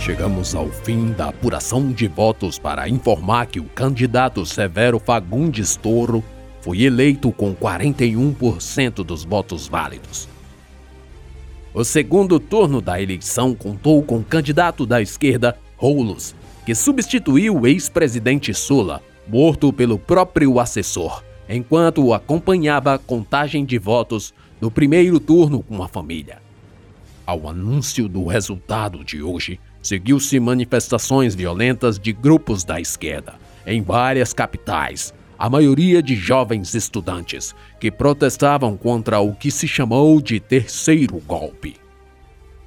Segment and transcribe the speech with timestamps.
[0.00, 6.24] Chegamos ao fim da apuração de votos para informar que o candidato Severo Fagundes Toro
[6.62, 10.26] foi eleito com 41% dos votos válidos.
[11.74, 17.66] O segundo turno da eleição contou com o candidato da esquerda, Roulos, que substituiu o
[17.66, 25.62] ex-presidente Sula, morto pelo próprio assessor, enquanto acompanhava a contagem de votos do primeiro turno
[25.62, 26.38] com a família.
[27.26, 33.34] Ao anúncio do resultado de hoje, seguiu-se manifestações violentas de grupos da esquerda
[33.66, 40.20] em várias capitais, a maioria de jovens estudantes que protestavam contra o que se chamou
[40.20, 41.76] de terceiro golpe.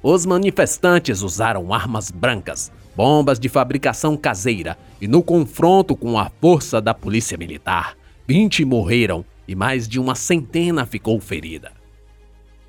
[0.02, 6.80] Os manifestantes usaram armas brancas, bombas de fabricação caseira e, no confronto com a força
[6.80, 11.72] da polícia militar, 20 morreram e mais de uma centena ficou ferida.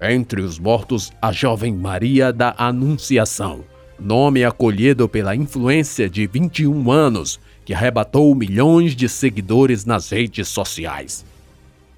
[0.01, 3.63] Entre os mortos, a jovem Maria da Anunciação,
[3.99, 11.25] nome acolhido pela influência de 21 anos, que arrebatou milhões de seguidores nas redes sociais.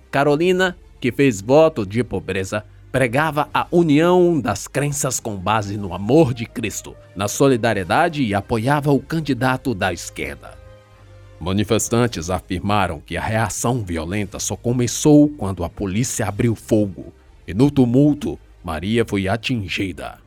[0.09, 6.34] Carolina, que fez voto de pobreza, pregava a união das crenças com base no amor
[6.34, 10.58] de Cristo, na solidariedade e apoiava o candidato da esquerda.
[11.39, 17.14] Manifestantes afirmaram que a reação violenta só começou quando a polícia abriu fogo
[17.48, 20.17] e, no tumulto, Maria foi atingida.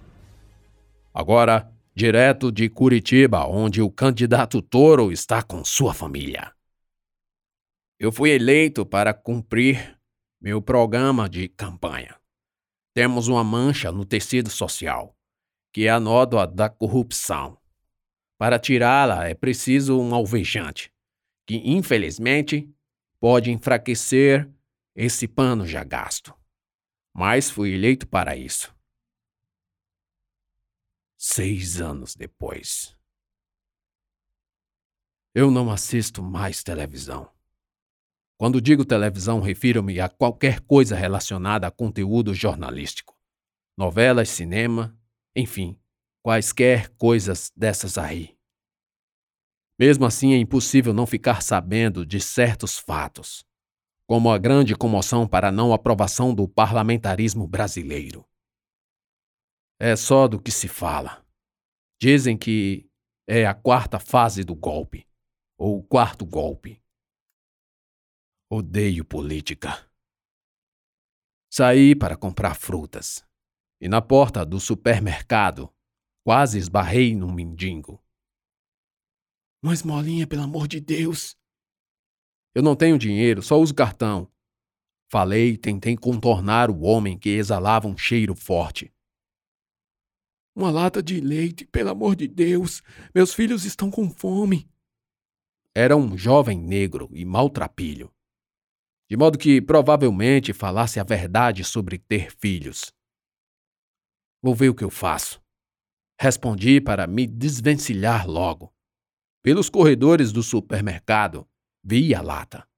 [1.13, 6.53] Agora, direto de Curitiba, onde o candidato Toro está com sua família.
[7.99, 9.99] Eu fui eleito para cumprir
[10.41, 12.17] meu programa de campanha.
[12.95, 15.17] Temos uma mancha no tecido social,
[15.73, 17.59] que é a nódoa da corrupção.
[18.39, 20.93] Para tirá-la é preciso um alvejante,
[21.47, 22.73] que infelizmente
[23.19, 24.49] pode enfraquecer
[24.95, 26.33] esse pano já gasto.
[27.13, 28.75] Mas fui eleito para isso
[31.23, 32.97] seis anos depois.
[35.35, 37.31] Eu não assisto mais televisão.
[38.39, 43.15] Quando digo televisão, refiro-me a qualquer coisa relacionada a conteúdo jornalístico.
[43.77, 44.99] Novelas, cinema,
[45.37, 45.79] enfim,
[46.23, 48.35] quaisquer coisas dessas aí.
[49.79, 53.45] Mesmo assim, é impossível não ficar sabendo de certos fatos,
[54.07, 58.30] como a grande comoção para a não aprovação do parlamentarismo brasileiro.
[59.83, 61.27] É só do que se fala.
[61.99, 62.87] Dizem que
[63.27, 65.09] é a quarta fase do golpe,
[65.59, 66.83] ou o quarto golpe.
[68.51, 69.91] Odeio política.
[71.51, 73.27] Saí para comprar frutas
[73.81, 75.73] e na porta do supermercado
[76.23, 78.05] quase esbarrei num mendigo.
[79.63, 81.39] Uma esmolinha, pelo amor de Deus.
[82.55, 84.31] Eu não tenho dinheiro, só uso cartão.
[85.11, 88.93] Falei e tentei contornar o homem que exalava um cheiro forte.
[90.61, 92.83] Uma lata de leite, pelo amor de Deus.
[93.15, 94.69] Meus filhos estão com fome.
[95.75, 98.13] Era um jovem negro e maltrapilho.
[99.09, 102.93] De modo que provavelmente falasse a verdade sobre ter filhos.
[104.43, 105.43] Vou ver o que eu faço.
[106.21, 108.71] Respondi para me desvencilhar logo.
[109.43, 111.49] Pelos corredores do supermercado,
[111.83, 112.69] vi a lata.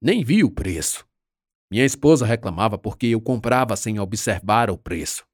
[0.00, 1.04] Nem vi o preço.
[1.68, 5.27] Minha esposa reclamava porque eu comprava sem observar o preço.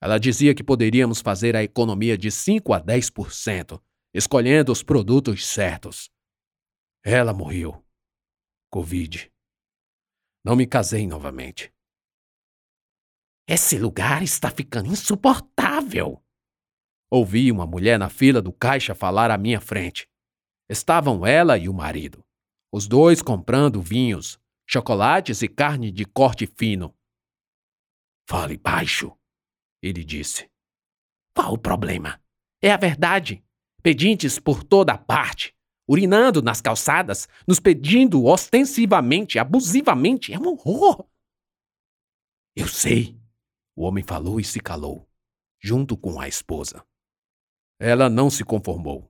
[0.00, 3.82] Ela dizia que poderíamos fazer a economia de 5 a 10%,
[4.14, 6.10] escolhendo os produtos certos.
[7.04, 7.84] Ela morreu.
[8.70, 9.30] Covid.
[10.44, 11.72] Não me casei novamente.
[13.48, 16.22] Esse lugar está ficando insuportável.
[17.10, 20.06] Ouvi uma mulher na fila do caixa falar à minha frente.
[20.68, 22.22] Estavam ela e o marido,
[22.70, 24.38] os dois comprando vinhos,
[24.68, 26.94] chocolates e carne de corte fino.
[28.28, 29.17] Fale baixo,
[29.82, 30.50] ele disse.
[31.34, 32.20] Qual o problema?
[32.60, 33.44] É a verdade.
[33.82, 35.54] Pedintes por toda parte,
[35.86, 40.32] urinando nas calçadas, nos pedindo ostensivamente, abusivamente.
[40.32, 41.08] É um horror.
[42.56, 43.16] Eu sei.
[43.76, 45.08] O homem falou e se calou,
[45.60, 46.84] junto com a esposa.
[47.78, 49.08] Ela não se conformou.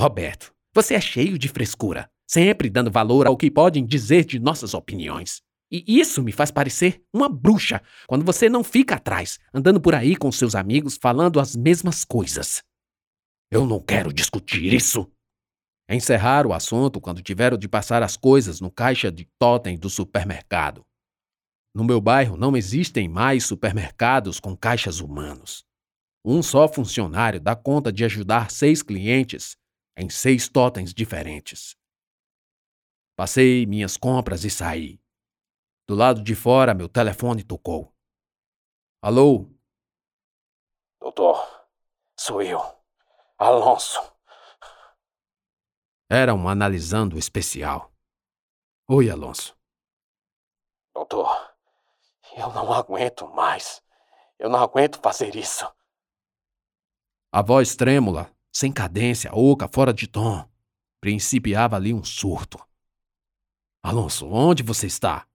[0.00, 4.72] Roberto, você é cheio de frescura, sempre dando valor ao que podem dizer de nossas
[4.72, 5.42] opiniões.
[5.70, 10.16] E isso me faz parecer uma bruxa quando você não fica atrás, andando por aí
[10.16, 12.62] com seus amigos falando as mesmas coisas.
[13.50, 15.10] Eu não quero discutir isso.
[15.88, 20.84] Encerrar o assunto quando tiveram de passar as coisas no caixa de totem do supermercado.
[21.74, 25.64] No meu bairro não existem mais supermercados com caixas humanos.
[26.24, 29.56] Um só funcionário dá conta de ajudar seis clientes
[29.96, 31.74] em seis totens diferentes.
[33.16, 35.00] Passei minhas compras e saí.
[35.88, 37.90] Do lado de fora, meu telefone tocou.
[39.00, 39.48] Alô?
[41.00, 41.66] Doutor,
[42.14, 42.60] sou eu.
[43.38, 43.98] Alonso.
[46.10, 47.90] Era um analisando especial.
[48.86, 49.56] Oi, Alonso.
[50.92, 51.54] Doutor,
[52.36, 53.82] eu não aguento mais.
[54.38, 55.66] Eu não aguento fazer isso.
[57.32, 60.46] A voz trêmula, sem cadência, oca, fora de tom,
[61.00, 62.58] principiava ali um surto.
[63.82, 65.27] Alonso, onde você está?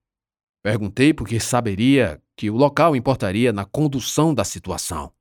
[0.64, 5.14] Perguntei porque saberia que o local importaria na condução da situação.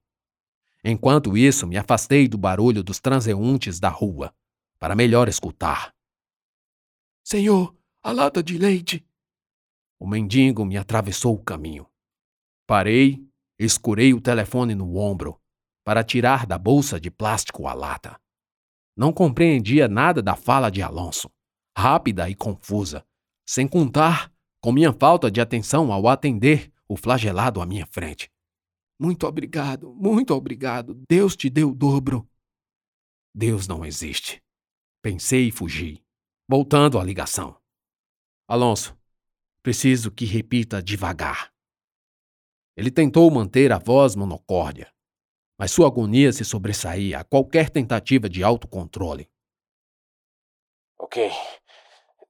[0.85, 4.33] Enquanto isso, me afastei do barulho dos transeuntes da rua,
[4.79, 5.93] para melhor escutar.
[7.25, 9.05] Senhor, a lata de leite.
[9.99, 11.89] O mendigo me atravessou o caminho.
[12.65, 13.25] Parei,
[13.59, 15.41] escurei o telefone no ombro
[15.85, 18.17] para tirar da bolsa de plástico a lata.
[18.97, 21.29] Não compreendia nada da fala de Alonso,
[21.77, 23.05] rápida e confusa,
[23.44, 24.31] sem contar
[24.62, 28.31] com minha falta de atenção ao atender o flagelado à minha frente.
[28.97, 30.94] Muito obrigado, muito obrigado.
[31.09, 32.29] Deus te deu o dobro.
[33.35, 34.41] Deus não existe.
[35.03, 36.00] Pensei e fugi,
[36.49, 37.61] voltando à ligação.
[38.47, 38.97] Alonso,
[39.64, 41.53] preciso que repita devagar.
[42.76, 44.94] Ele tentou manter a voz monocórdia,
[45.58, 49.29] mas sua agonia se sobressaía a qualquer tentativa de autocontrole.
[50.99, 51.31] Ok.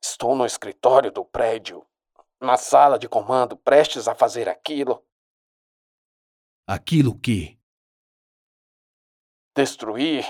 [0.02, 1.86] Estou no escritório do prédio,
[2.42, 5.02] na sala de comando, prestes a fazer aquilo.
[6.66, 7.58] Aquilo que?
[9.54, 10.26] Destruir,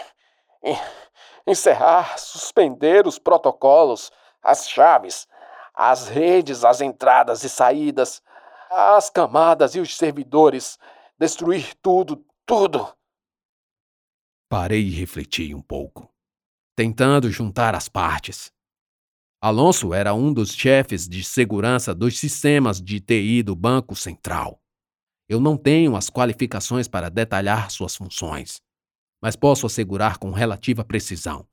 [1.46, 4.10] encerrar, suspender os protocolos,
[4.42, 5.26] as chaves,
[5.74, 8.22] as redes, as entradas e saídas,
[8.70, 10.78] as camadas e os servidores,
[11.18, 12.94] destruir tudo, tudo.
[14.48, 16.12] Parei e refleti um pouco,
[16.76, 18.52] tentando juntar as partes.
[19.44, 24.62] Alonso era um dos chefes de segurança dos sistemas de TI do Banco Central.
[25.28, 28.60] Eu não tenho as qualificações para detalhar suas funções,
[29.20, 31.44] mas posso assegurar com relativa precisão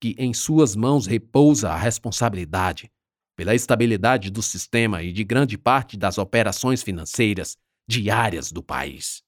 [0.00, 2.90] que em suas mãos repousa a responsabilidade
[3.36, 9.22] pela estabilidade do sistema e de grande parte das operações financeiras diárias do país.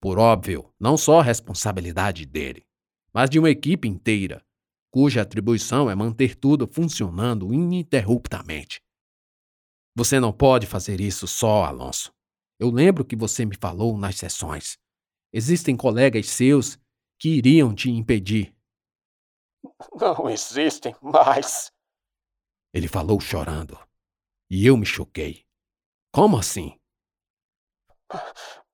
[0.00, 2.64] Por óbvio, não só a responsabilidade dele,
[3.12, 4.42] mas de uma equipe inteira,
[4.90, 8.82] cuja atribuição é manter tudo funcionando ininterruptamente.
[9.96, 12.12] Você não pode fazer isso só, Alonso.
[12.58, 14.78] Eu lembro que você me falou nas sessões.
[15.32, 16.78] Existem colegas seus
[17.18, 18.54] que iriam te impedir.
[19.94, 21.72] Não existem mais.
[22.72, 23.78] Ele falou chorando.
[24.50, 25.44] E eu me choquei.
[26.12, 26.78] Como assim?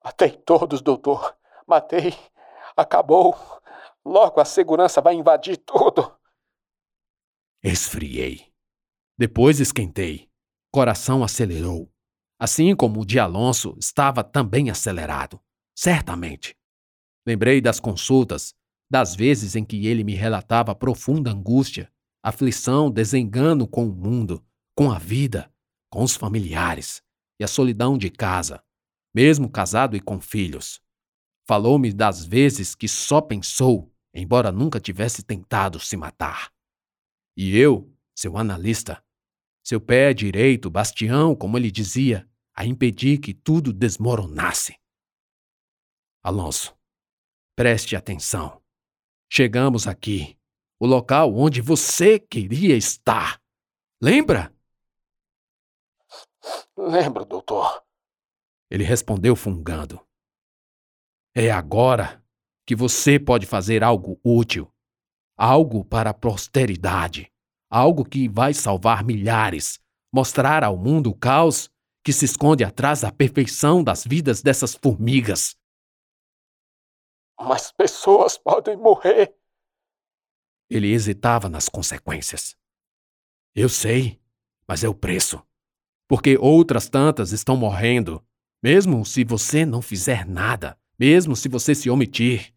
[0.03, 1.37] Matei todos, doutor.
[1.67, 2.15] Matei.
[2.77, 3.35] Acabou.
[4.07, 6.17] Logo a segurança vai invadir tudo.
[7.61, 8.53] Esfriei.
[9.19, 10.31] Depois esquentei.
[10.73, 11.93] Coração acelerou.
[12.39, 15.41] Assim como o de Alonso estava também acelerado.
[15.77, 16.57] Certamente.
[17.27, 18.55] Lembrei das consultas,
[18.89, 21.93] das vezes em que ele me relatava profunda angústia,
[22.23, 24.41] aflição, desengano com o mundo,
[24.77, 25.53] com a vida,
[25.91, 27.03] com os familiares
[27.41, 28.63] e a solidão de casa,
[29.13, 30.81] mesmo casado e com filhos.
[31.45, 36.51] Falou-me das vezes que só pensou, embora nunca tivesse tentado se matar.
[37.37, 39.05] E eu, seu analista,
[39.63, 44.81] seu pé direito, bastião, como ele dizia, a impedir que tudo desmoronasse.
[46.23, 46.75] Alonso,
[47.55, 48.63] preste atenção.
[49.31, 50.39] Chegamos aqui,
[50.81, 53.41] o local onde você queria estar.
[54.01, 54.55] Lembra?
[56.77, 57.85] Lembro, doutor.
[58.71, 60.01] Ele respondeu fungando.
[61.35, 62.25] É agora
[62.67, 64.73] que você pode fazer algo útil,
[65.37, 67.33] algo para a posteridade,
[67.71, 69.79] algo que vai salvar milhares,
[70.13, 71.71] mostrar ao mundo o caos
[72.05, 75.57] que se esconde atrás da perfeição das vidas dessas formigas.
[77.39, 79.37] Mas pessoas podem morrer.
[80.69, 82.57] Ele hesitava nas consequências.
[83.55, 84.21] Eu sei,
[84.67, 85.41] mas é o preço.
[86.09, 88.25] Porque outras tantas estão morrendo
[88.63, 92.53] mesmo se você não fizer nada, mesmo se você se omitir.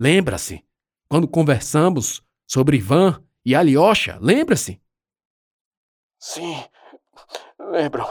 [0.00, 0.64] Lembra-se,
[1.08, 4.80] quando conversamos sobre Ivan e Alyosha, lembra-se?
[6.20, 6.54] Sim,
[7.58, 8.04] lembro.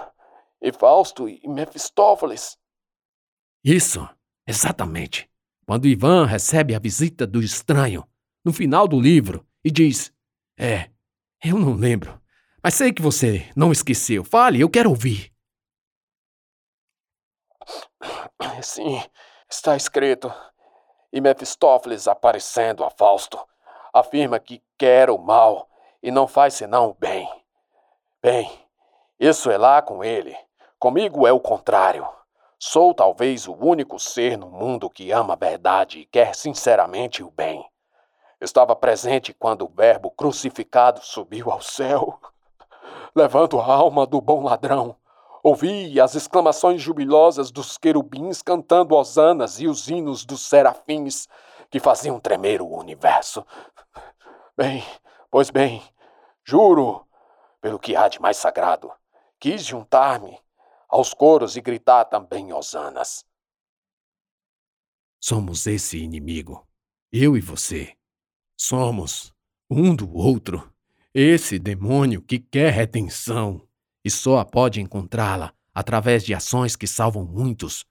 [0.61, 2.57] E Fausto e Mefistófeles.
[3.63, 4.07] Isso,
[4.45, 5.29] exatamente.
[5.65, 8.07] Quando Ivan recebe a visita do estranho,
[8.43, 10.13] no final do livro, e diz:
[10.57, 10.89] É,
[11.43, 12.21] eu não lembro,
[12.63, 14.23] mas sei que você não esqueceu.
[14.23, 15.33] Fale, eu quero ouvir.
[18.61, 19.01] Sim,
[19.49, 20.31] está escrito.
[21.17, 23.43] E Mefistófeles, aparecendo a Fausto,
[23.91, 25.67] afirma que quer o mal
[26.03, 27.27] e não faz senão o bem.
[28.21, 28.47] Bem,
[29.19, 30.37] isso é lá com ele.
[30.77, 32.07] Comigo é o contrário.
[32.59, 37.31] Sou talvez o único ser no mundo que ama a verdade e quer sinceramente o
[37.31, 37.67] bem.
[38.39, 42.19] Estava presente quando o Verbo crucificado subiu ao céu,
[43.15, 44.95] levando a alma do bom ladrão.
[45.43, 51.27] Ouvi as exclamações jubilosas dos querubins cantando hosanas e os hinos dos serafins
[51.69, 53.45] que faziam tremer o universo.
[54.55, 54.83] Bem,
[55.29, 55.83] pois bem,
[56.43, 57.05] juro,
[57.61, 58.91] pelo que há de mais sagrado,
[59.39, 60.39] quis juntar-me
[60.89, 63.25] aos coros e gritar também hosanas.
[65.19, 66.67] Somos esse inimigo,
[67.11, 67.95] eu e você.
[68.55, 69.33] Somos
[69.69, 70.73] um do outro.
[71.13, 73.66] Esse demônio que quer redenção
[74.07, 77.85] e só pode encontrá-la através de ações que salvam muitos,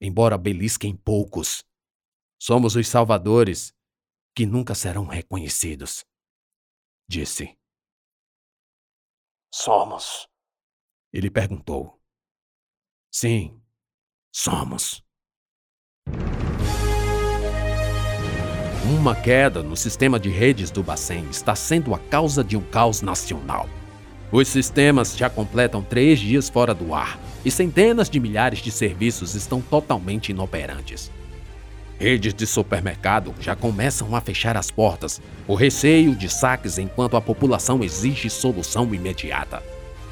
[0.00, 1.64] embora belisquem poucos.
[2.40, 3.74] Somos os salvadores
[4.32, 6.04] que nunca serão reconhecidos.
[7.08, 7.58] Disse.
[9.52, 10.28] Somos.
[11.12, 12.00] Ele perguntou.
[13.12, 13.60] Sim,
[14.32, 15.02] somos.
[18.84, 23.02] Uma queda no sistema de redes do Bacen está sendo a causa de um caos
[23.02, 23.66] nacional.
[24.30, 29.34] Os sistemas já completam três dias fora do ar e centenas de milhares de serviços
[29.36, 31.12] estão totalmente inoperantes.
[31.98, 37.20] Redes de supermercado já começam a fechar as portas, o receio de saques enquanto a
[37.20, 39.62] população exige solução imediata.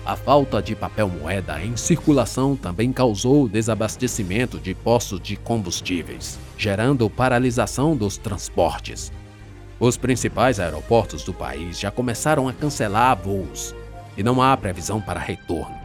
[0.07, 7.11] A falta de papel moeda em circulação também causou desabastecimento de postos de combustíveis, gerando
[7.11, 9.13] paralisação dos transportes.
[9.81, 13.75] Os principais aeroportos do país já começaram a cancelar voos
[14.17, 15.77] e não há previsão para retorno.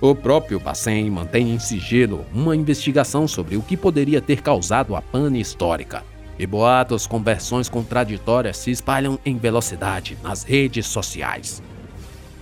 [0.00, 5.02] O próprio Bacen mantém em sigilo uma investigação sobre o que poderia ter causado a
[5.02, 6.04] pane histórica,
[6.38, 11.60] e boatos com versões contraditórias se espalham em velocidade nas redes sociais.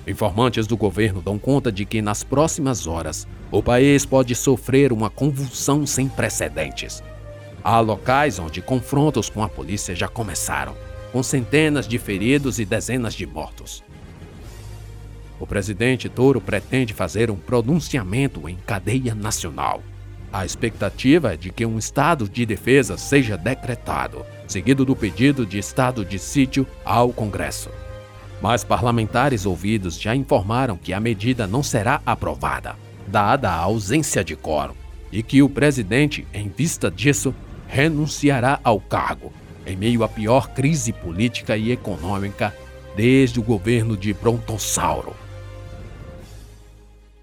[0.07, 5.09] Informantes do governo dão conta de que nas próximas horas o país pode sofrer uma
[5.09, 7.03] convulsão sem precedentes.
[7.65, 10.77] Há locais onde confrontos com a polícia já começaram,
[11.11, 13.83] com centenas de feridos e dezenas de mortos.
[15.39, 19.83] O presidente Toro pretende fazer um pronunciamento em cadeia nacional.
[20.33, 25.59] A expectativa é de que um estado de defesa seja decretado, seguido do pedido de
[25.59, 27.71] estado de sítio ao Congresso.
[28.41, 32.77] Mas parlamentares ouvidos já informaram que a medida não será aprovada,
[33.07, 34.75] dada a ausência de quórum,
[35.11, 37.35] e que o presidente, em vista disso,
[37.67, 39.33] renunciará ao cargo,
[39.67, 42.55] em meio à pior crise política e econômica
[42.95, 45.15] desde o governo de Brontossauro.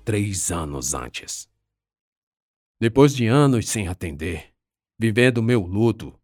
[0.03, 1.49] Três anos antes.
[2.79, 4.53] Depois de anos sem atender,
[4.99, 6.19] vivendo meu luto,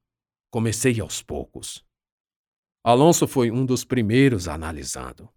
[0.52, 1.88] comecei aos poucos
[2.84, 5.30] Alonso foi um dos primeiros analisando.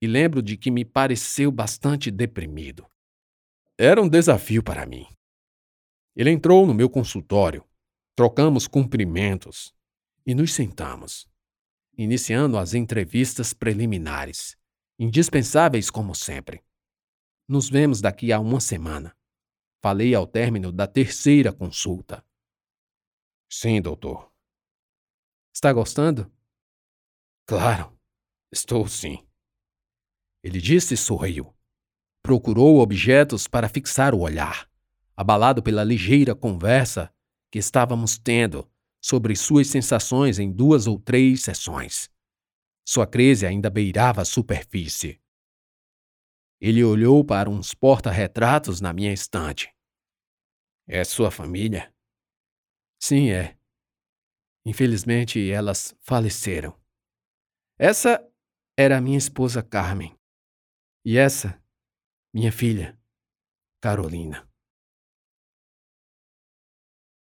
[0.00, 2.86] E lembro de que me pareceu bastante deprimido.
[3.78, 5.06] Era um desafio para mim.
[6.16, 7.64] Ele entrou no meu consultório,
[8.16, 9.72] trocamos cumprimentos
[10.26, 11.26] e nos sentamos,
[11.96, 14.56] iniciando as entrevistas preliminares,
[14.98, 16.62] indispensáveis como sempre.
[17.48, 19.16] Nos vemos daqui a uma semana.
[19.82, 22.24] Falei ao término da terceira consulta.
[23.50, 24.32] Sim, doutor.
[25.52, 26.32] Está gostando?
[27.46, 27.92] Claro,
[28.50, 29.18] estou sim.
[30.42, 31.54] Ele disse e sorriu.
[32.22, 34.70] Procurou objetos para fixar o olhar,
[35.16, 37.12] abalado pela ligeira conversa
[37.50, 38.70] que estávamos tendo
[39.00, 42.08] sobre suas sensações em duas ou três sessões.
[42.84, 45.20] Sua crise ainda beirava a superfície.
[46.64, 49.74] Ele olhou para uns porta-retratos na minha estante.
[50.86, 51.92] É sua família?
[53.02, 53.58] Sim, é.
[54.64, 56.80] Infelizmente, elas faleceram.
[57.76, 58.24] Essa
[58.78, 60.16] era minha esposa Carmen.
[61.04, 61.60] E essa,
[62.32, 62.96] minha filha,
[63.80, 64.48] Carolina.